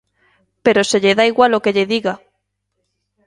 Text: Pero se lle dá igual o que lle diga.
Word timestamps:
Pero 0.65 0.81
se 0.89 0.97
lle 1.03 1.17
dá 1.17 1.23
igual 1.31 1.51
o 1.57 1.63
que 1.63 1.73
lle 1.75 1.89
diga. 1.93 2.13